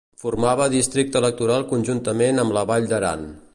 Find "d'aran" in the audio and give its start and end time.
2.95-3.31